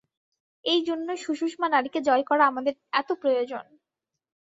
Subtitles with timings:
[0.65, 3.65] এই জন্যই সুষুম্না নাড়ীকে জয় করা আমাদের এত প্রয়োজন।